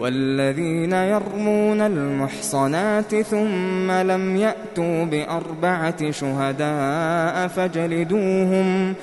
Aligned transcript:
والذين 0.00 0.92
يرمون 0.92 1.80
المحصنات 1.80 3.14
ثم 3.14 3.90
لم 3.90 4.36
يأتوا 4.36 5.04
بأربعة 5.04 6.10
شهداء 6.10 7.48
فجلدوهم 7.48 8.94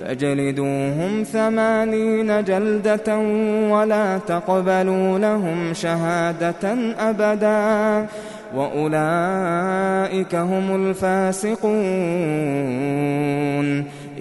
فجلدوهم 0.00 1.22
ثمانين 1.22 2.44
جلدة 2.44 3.18
ولا 3.70 4.18
تقبلوا 4.18 5.18
لهم 5.18 5.74
شهادة 5.74 6.76
أبدا 6.98 8.06
وأولئك 8.54 10.34
هم 10.34 10.74
الفاسقون 10.74 11.62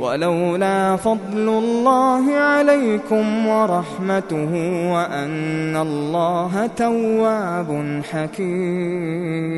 ولولا 0.00 0.96
فضل 0.96 1.48
الله 1.48 2.34
عليكم 2.34 3.46
ورحمته 3.46 4.52
وأن 4.92 5.76
الله 5.76 6.66
تواب 6.66 8.02
حكيم. 8.10 9.54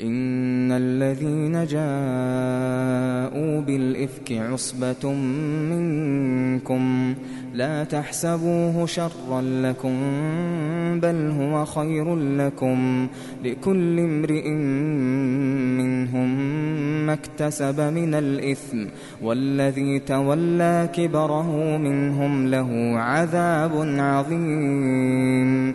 إن 0.00 0.72
الذين 0.72 1.66
جاءوا 1.66 3.60
بالإفك 3.60 4.32
عصبة 4.32 5.12
منكم 5.72 7.14
لا 7.58 7.84
تحسبوه 7.84 8.86
شرا 8.86 9.40
لكم 9.40 9.96
بل 11.00 11.30
هو 11.40 11.64
خير 11.64 12.16
لكم. 12.16 13.08
لكل 13.44 14.00
امرئ 14.00 14.48
منهم 15.78 16.38
ما 17.06 17.12
اكتسب 17.12 17.80
من 17.80 18.14
الإثم 18.14 18.84
والذي 19.22 19.98
تولى 19.98 20.88
كبره 20.92 21.76
منهم 21.78 22.46
له 22.46 22.98
عذاب 22.98 23.72
عظيم. 23.98 25.74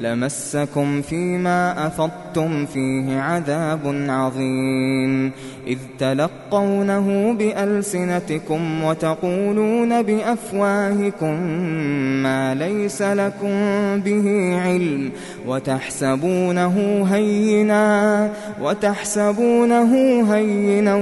لمسكم 0.00 1.02
فيما 1.02 1.86
أفضتم 1.86 2.66
فيه 2.66 3.20
عذاب 3.20 4.04
عظيم. 4.08 5.32
إذ 5.66 5.78
تلقونه 5.98 7.32
بألسنتكم 7.32 8.84
وتقولون 8.84 10.02
بأفواهكم 10.02 11.42
ما 12.22 12.54
ليس 12.54 13.02
لكم 13.02 13.50
به 14.00 14.56
علم 14.64 15.10
وتحسبونه 15.46 17.06
هينا 17.10 18.30
وتحسبونه 18.62 19.92
هينا 20.34 20.94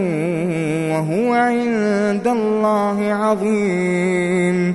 وهو 0.93 1.33
عند 1.33 2.27
الله 2.27 3.13
عظيم. 3.13 4.75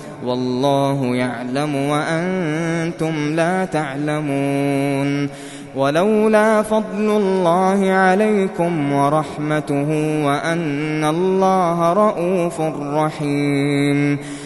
والله 0.25 1.15
يعلم 1.15 1.75
وأنتم 1.75 3.35
لا 3.35 3.65
تعلمون 3.65 5.29
ولولا 5.75 6.61
فضل 6.61 7.09
الله 7.09 7.91
عليكم 7.91 8.93
ورحمته 8.93 9.89
وأن 10.25 11.03
الله 11.03 11.93
رءوف 11.93 12.61
رحيم 12.81 14.17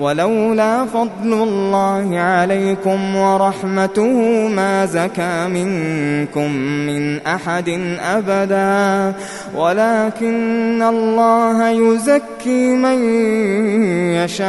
ولولا 0.00 0.84
فضل 0.84 1.32
الله 1.32 2.18
عليكم 2.18 3.16
ورحمته 3.16 4.48
ما 4.48 4.86
زكى 4.86 5.46
منكم 5.46 6.52
من 6.86 7.26
أحد 7.26 7.96
أبدا. 8.00 9.14
ولكن 9.56 10.82
الله 10.82 11.68
يزكي 11.68 12.72
من 12.72 13.04
يشاء. 14.14 14.48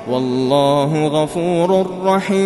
والله 0.11 1.07
غفور 1.07 1.87
رحيم. 2.05 2.41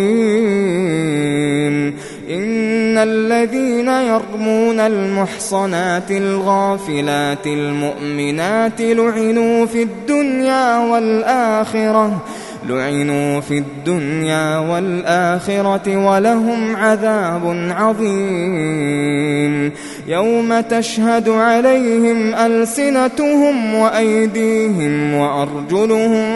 إن 2.30 2.98
الذين 2.98 3.88
يرمون 3.88 4.80
المحصنات 4.80 6.10
الغافلات 6.10 7.46
المؤمنات 7.46 8.80
لعنوا 8.80 9.66
في 9.66 9.82
الدنيا 9.82 10.78
والآخرة. 10.78 12.22
لعنوا 12.68 13.40
في 13.40 13.58
الدنيا 13.58 14.58
والآخرة 14.58 16.06
ولهم 16.06 16.76
عذاب 16.76 17.70
عظيم. 17.70 19.72
يوم 20.08 20.60
تشهد 20.60 21.28
عليهم 21.28 22.34
ألسنتهم 22.34 23.74
وأيديهم 23.74 25.14
وأرجلهم 25.14 26.26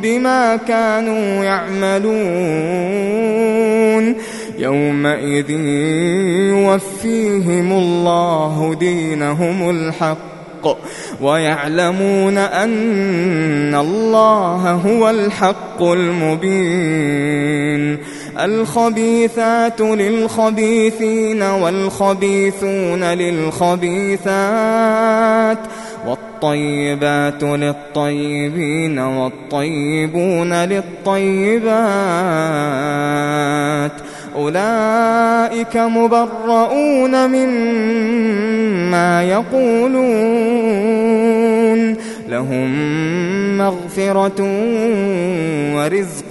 بما 0.00 0.56
كانوا 0.56 1.44
يعملون. 1.44 2.08
يومئذ 4.58 5.50
يوفيهم 6.50 7.72
الله 7.72 8.76
دينهم 8.80 9.70
الحق. 9.70 10.37
ويعلمون 11.22 12.38
أن 12.38 13.74
الله 13.74 14.72
هو 14.72 15.10
الحق 15.10 15.82
المبين. 15.82 17.38
الخبيثات 18.40 19.80
للخبيثين 19.80 21.42
والخبيثون 21.42 23.04
للخبيثات 23.04 24.28
والطيبات 26.06 27.42
للطيبين 27.42 28.98
والطيبون 28.98 30.52
للطيبات. 30.52 31.72
أولئك 34.36 35.76
مبرؤون 35.76 37.26
مما 37.30 39.22
يقولون. 39.22 40.37
لهم 42.38 43.58
مغفرة 43.58 44.40
ورزق 45.74 46.30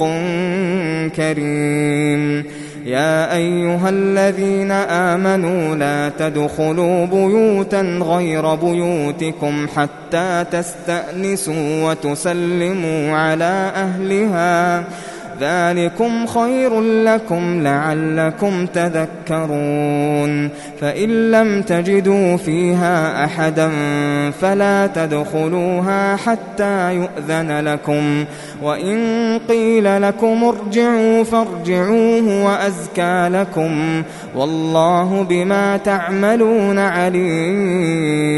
كريم. 1.16 2.46
يا 2.86 3.36
أيها 3.36 3.90
الذين 3.90 4.72
آمنوا 4.72 5.76
لا 5.76 6.10
تدخلوا 6.20 7.06
بيوتا 7.06 7.82
غير 7.82 8.56
بيوتكم 8.56 9.68
حتى 9.76 10.46
تستأنسوا 10.52 11.90
وتسلموا 11.90 13.18
على 13.18 13.72
أهلها. 13.76 14.84
ذلكم 15.40 16.26
خير 16.26 16.82
لكم 16.82 17.64
لعلكم 17.64 18.66
تذكرون 18.66 20.50
فإن 20.82 21.32
لم 21.32 21.62
تجدوا 21.62 22.38
فيها 22.38 23.26
أحدا 23.26 23.70
فلا 24.42 24.88
تدخلوها 24.88 26.16
حتى 26.16 26.96
يؤذن 26.96 27.60
لكم 27.60 28.26
وإن 28.64 29.40
قيل 29.50 30.02
لكم 30.02 30.44
ارجعوا 30.44 31.24
فارجعوه 31.24 32.46
وأزكى 32.46 33.30
لكم 33.32 34.04
والله 34.36 35.26
بما 35.30 35.78
تعملون 35.78 36.80
عليم 36.80 38.38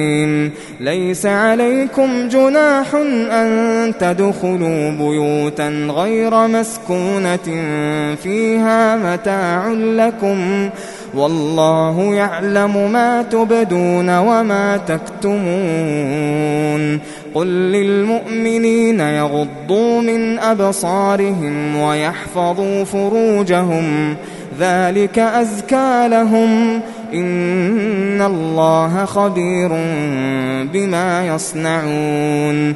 ليس 0.80 1.26
عليكم 1.26 2.28
جناح 2.30 2.96
أن 3.32 3.94
تدخلوا 4.00 4.90
بيوتا 4.92 5.70
غير 5.90 6.48
مسكونة 6.90 7.38
فيها 8.16 8.96
متاع 8.98 9.68
لكم 9.72 10.70
والله 11.14 12.14
يعلم 12.14 12.92
ما 12.92 13.22
تبدون 13.22 14.18
وما 14.18 14.78
تكتمون 14.78 15.40
قل 17.34 17.48
للمؤمنين 17.48 19.00
يغضوا 19.00 20.02
من 20.02 20.40
أبصارهم 20.40 21.76
ويحفظوا 21.76 22.84
فروجهم 22.84 24.16
ذلك 24.60 25.20
أزكى 25.20 26.08
لهم 26.08 26.82
إن 27.14 28.22
الله 28.22 29.06
خبير 29.06 29.70
بما 30.74 31.28
يصنعون 31.28 32.76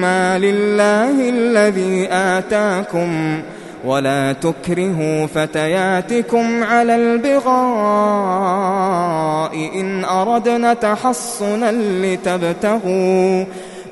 ما 0.00 0.38
لله 0.38 1.28
الذي 1.28 2.08
آتاكم 2.10 3.40
ولا 3.84 4.32
تكرهوا 4.32 5.26
فتياتكم 5.26 6.64
على 6.64 6.96
البغاء 6.96 7.50
إن 9.80 10.04
أردنا 10.04 10.74
تحصنا 10.74 11.72
لتبتغوا 11.72 13.44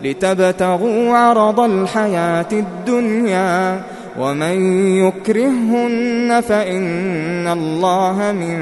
لتبتغوا 0.05 1.17
عرض 1.17 1.61
الحياة 1.61 2.47
الدنيا 2.53 3.81
ومن 4.19 4.57
يكرهن 4.97 6.41
فإن 6.49 7.49
الله 7.49 8.33
من 8.33 8.59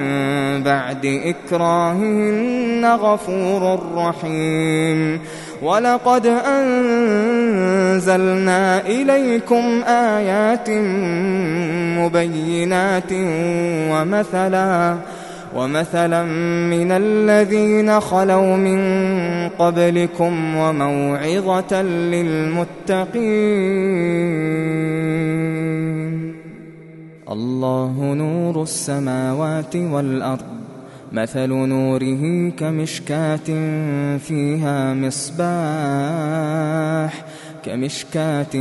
بعد 0.62 1.06
إكراههن 1.06 2.84
غفور 3.00 3.80
رحيم. 3.94 5.20
ولقد 5.62 6.26
أنزلنا 7.96 8.86
إليكم 8.86 9.82
آيات 9.86 10.68
مبينات 11.98 13.12
ومثلا 13.92 14.96
ومثلا 15.56 16.22
من 16.72 16.92
الذين 16.92 18.00
خلوا 18.00 18.56
من 18.56 18.80
قبلكم 19.48 20.56
وموعظة 20.56 21.82
للمتقين. 21.82 23.16
الله 27.28 28.14
نور 28.14 28.62
السماوات 28.62 29.76
والأرض 29.76 30.56
مثل 31.12 31.48
نوره 31.48 32.50
كمشكاة 32.58 33.48
فيها 34.18 34.94
مصباح. 34.94 35.46
كمشكاة 37.66 38.52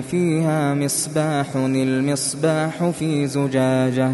فيها 0.00 0.74
مصباح 0.74 1.46
المصباح 1.56 2.90
في 2.90 3.26
زجاجة. 3.26 4.12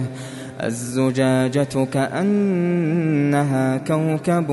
الزجاجة 0.62 1.87
كأنها 1.92 3.76
كوكب 3.76 4.47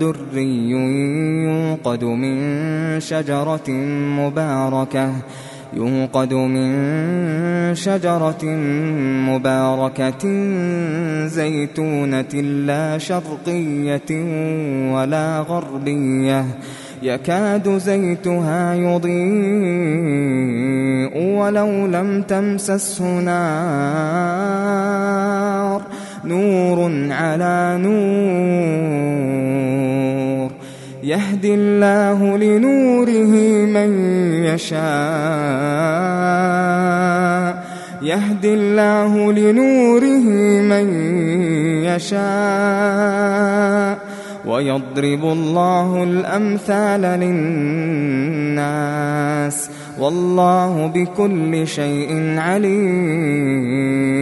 دري 0.00 0.70
يوقد 0.70 2.04
من 2.04 3.00
شجرة 3.00 3.70
مباركة. 4.18 5.12
يوقد 5.72 6.34
من 6.34 7.74
شجرة 7.74 8.44
مباركة 9.28 10.24
زيتونة 11.26 12.34
لا 12.66 12.98
شرقية 12.98 14.10
ولا 14.94 15.40
غربية. 15.40 16.44
يكاد 17.02 17.78
زيتها 17.78 18.74
يضيء 18.74 19.12
ولو 21.36 21.86
لم 21.86 22.22
تمسسه 22.22 23.20
نار. 23.20 24.62
نور 26.24 26.92
على 27.10 27.78
نور. 27.82 29.02
يهدي 31.02 31.54
الله 31.54 32.36
لنوره 32.36 33.34
من 33.66 34.04
يشاء. 34.44 34.82
يهدي 38.02 38.54
الله 38.54 39.32
لنوره 39.32 40.24
من 40.62 40.86
يشاء. 41.84 43.42
ويضرب 44.46 45.24
الله 45.24 46.02
الأمثال 46.02 47.00
للناس 48.50 49.70
والله 50.00 50.86
بكل 50.94 51.66
شيء 51.66 52.38
عليم. 52.38 54.12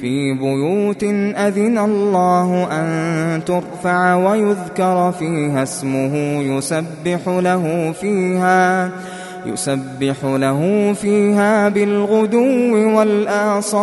في 0.00 0.34
بيوت 0.34 1.04
أذن 1.36 1.78
الله 1.78 2.68
أن 2.72 3.44
ترفع 3.44 4.14
ويذكر 4.14 5.12
فيها 5.18 5.62
اسمه 5.62 6.14
يسبح 6.42 7.28
له 7.28 7.92
فيها 8.00 8.90
يسبح 9.46 10.24
له 10.24 10.92
فيها 10.92 11.68
بالغدو 11.68 12.96
والآصال. 12.98 13.82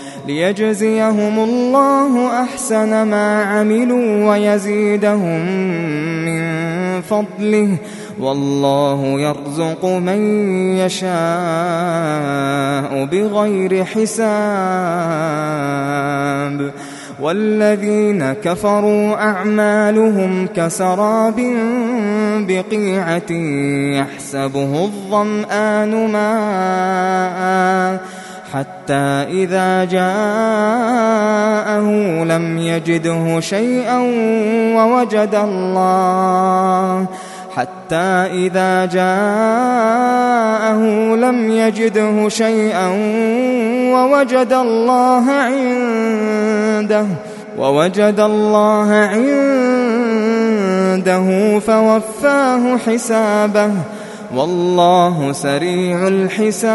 ليجزيهم 0.27 1.39
الله 1.39 2.43
أحسن 2.43 3.03
ما 3.03 3.43
عملوا 3.43 4.29
ويزيدهم 4.29 5.45
من 6.25 6.41
فضله 7.01 7.77
والله 8.19 9.19
يرزق 9.19 9.85
من 9.85 10.21
يشاء 10.77 11.11
بغير 13.05 13.85
حساب 13.85 14.31
والذين 17.21 18.33
كفروا 18.33 19.15
أعمالهم 19.15 20.47
كسراب 20.55 21.35
بقيعة 22.47 23.31
يحسبه 23.97 24.83
الظمآن 24.83 26.11
ماءً 26.11 28.01
حتى 28.53 29.25
إذا 29.29 29.85
جاءه 29.85 30.11
لم 32.23 32.57
يجده 32.57 33.39
شيئا 33.39 33.97
ووجد 34.75 35.35
الله. 35.35 37.05
حتى 37.55 38.27
إذا 38.31 38.85
جاءه 38.85 40.81
لم 41.15 41.51
يجده 41.51 42.29
شيئا 42.29 42.87
ووجد 43.93 44.53
الله 44.53 45.31
عنده 45.31 47.05
ووجد 47.57 48.19
الله 48.19 48.93
عنده 50.91 51.27
فوفاه 51.59 52.77
حسابه. 52.77 53.71
والله 54.35 55.31
سريع 55.31 56.07
الحساب. 56.07 56.71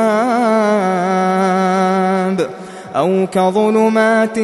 أو 2.96 3.26
كظلمات 3.32 4.38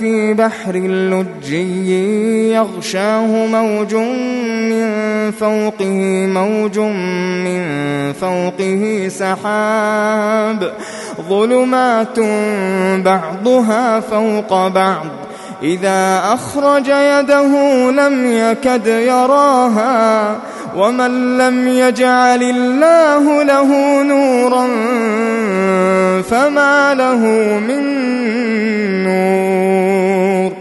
في 0.00 0.34
بحر 0.34 0.76
لجي 0.76 2.52
يغشاه 2.52 3.46
موج 3.46 3.94
من 3.94 5.30
فوقه 5.30 6.26
موج 6.26 6.78
من 6.78 7.62
فوقه 8.12 9.08
سحاب. 9.08 10.72
ظلمات 11.28 12.20
بعضها 13.04 14.00
فوق 14.00 14.68
بعض. 14.68 15.06
إذا 15.62 16.20
أخرج 16.24 16.86
يده 16.86 17.50
لم 17.90 18.32
يكد 18.32 18.86
يراها. 18.86 20.36
ومن 20.76 21.38
لم 21.38 21.68
يجعل 21.68 22.42
الله 22.42 23.42
له 23.42 24.02
نورا 24.02 24.66
فما 26.22 26.94
له 26.94 27.18
من 27.58 27.82
نور 29.04 30.52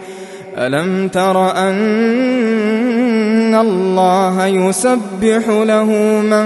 ألم 0.58 1.08
تر 1.08 1.58
أن 1.58 3.56
الله 3.56 4.46
يسبح 4.46 5.48
له 5.48 5.86
من 6.22 6.46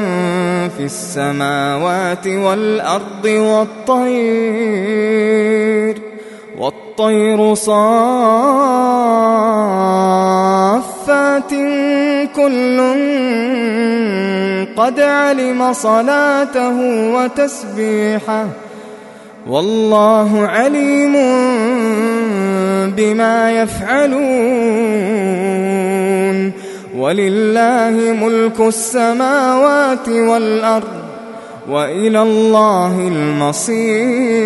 في 0.78 0.84
السماوات 0.86 2.28
والأرض 2.28 3.26
والطير 3.26 4.76
والطير 6.60 7.54
صافات 7.56 7.96
كل 12.36 12.78
قد 14.78 15.00
علم 15.00 15.74
صلاته 15.74 16.80
وتسبيحه 17.14 18.48
والله 19.48 20.48
عليم 20.48 21.14
بما 22.96 23.62
يفعلون 23.62 24.26
ولله 26.98 28.14
ملك 28.22 28.60
السماوات 28.60 30.10
والأرض 30.10 31.06
وإلى 31.70 32.22
الله 32.22 33.08
المصير 33.08 34.46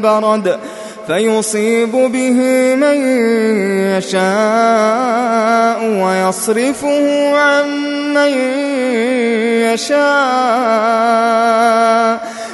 برد 0.00 0.58
فيصيب 1.06 1.92
به 1.92 2.38
من 2.74 2.96
يشاء 3.96 5.78
ويصرفه 6.02 7.36
عن 7.36 7.66
من 8.14 8.32
يشاء. 9.72 10.06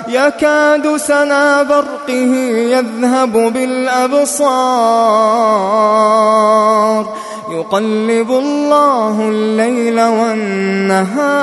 يكاد 0.09 0.97
سنا 0.97 1.63
برقه 1.63 2.35
يذهب 2.77 3.33
بالأبصار. 3.33 4.43
يقلب 7.51 8.31
الله 8.31 9.29
الليل 9.29 10.01
والنهار. 10.01 11.43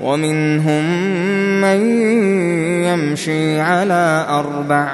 ومنهم 0.00 0.84
من 1.60 1.80
يمشي 2.84 3.60
على 3.60 4.26
أربع 4.28 4.88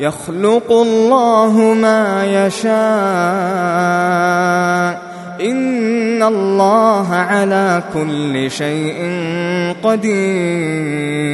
يخلق 0.00 0.72
الله 0.72 1.74
ما 1.74 2.24
يشاء 2.46 2.70
إن 5.50 6.22
الله 6.22 7.14
على 7.14 7.82
كل 7.94 8.50
شيء 8.50 8.96
قدير 9.82 11.30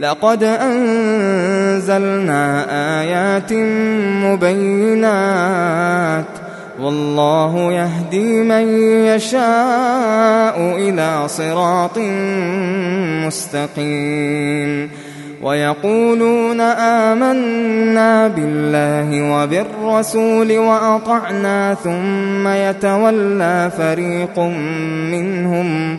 لقد 0.00 0.42
أنزلنا 0.42 2.44
آيات 3.00 3.52
مبينات 4.24 6.26
والله 6.80 7.72
يهدي 7.72 8.42
من 8.42 8.78
يشاء 9.06 10.56
إلى 10.78 11.28
صراط 11.28 11.98
مستقيم. 13.26 14.90
ويقولون 15.42 16.60
آمنا 16.60 18.28
بالله 18.28 19.32
وبالرسول 19.32 20.58
وأطعنا 20.58 21.74
ثم 21.74 22.48
يتولى 22.48 23.70
فريق 23.78 24.38
منهم 25.12 25.98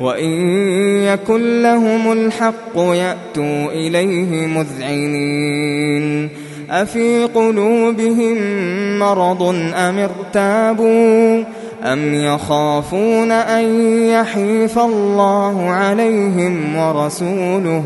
وإن 0.00 0.30
يكن 1.02 1.62
لهم 1.62 2.12
الحق 2.12 2.76
يأتوا 2.76 3.66
إليه 3.72 4.46
مذعنين. 4.46 6.28
أفي 6.70 7.24
قلوبهم 7.24 8.38
مرض 8.98 9.42
أم 9.74 9.98
ارتابوا؟ 9.98 11.44
أم 11.82 12.14
يخافون 12.14 13.30
أن 13.32 13.90
يحيف 14.08 14.78
الله 14.78 15.70
عليهم 15.70 16.76
ورسوله؟ 16.76 17.84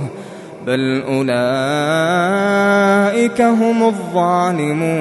بل 0.67 1.03
أولئك 1.09 1.31
هم 3.41 3.83
الظالمون. 3.83 5.01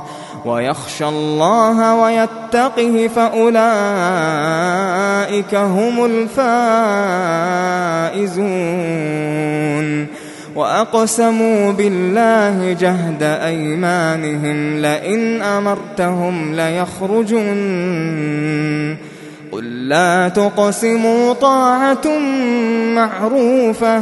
ويخشى 0.45 1.07
الله 1.07 1.95
ويتقه 1.95 3.09
فأولئك 3.15 3.55
هم 5.55 6.05
الفائزون. 6.05 6.31
وأقسموا 10.55 11.71
بالله 11.71 12.73
جهد 12.73 13.23
أيمانهم 13.23 14.77
لئن 14.77 15.41
أمرتهم 15.41 16.55
ليخرجن. 16.55 17.47
قل 19.51 19.89
لا 19.89 20.29
تقسموا 20.29 21.33
طاعة 21.33 22.07
معروفة. 22.95 24.01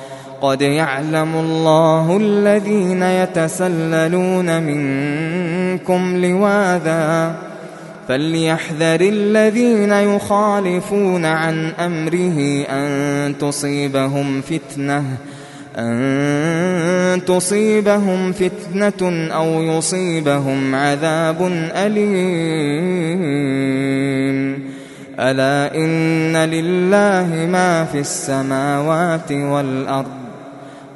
قد 0.41 0.61
يعلم 0.61 1.35
الله 1.35 2.17
الذين 2.17 3.03
يتسللون 3.03 4.63
منكم 4.63 6.25
لواذا 6.25 7.35
فليحذر 8.07 9.01
الذين 9.01 9.91
يخالفون 9.91 11.25
عن 11.25 11.71
أمره 11.79 12.65
أن 12.69 13.37
تصيبهم 13.39 14.41
فتنةٌ 14.41 15.03
أن 15.77 17.21
تصيبهم 17.27 18.31
فتنة 18.31 19.31
أو 19.33 19.61
يصيبهم 19.61 20.75
عذاب 20.75 21.51
أليم. 21.75 23.11
ألا 25.19 25.75
إن 25.75 26.37
لله 26.37 27.47
ما 27.51 27.85
في 27.85 27.99
السماوات 27.99 29.31
والأرض. 29.31 30.20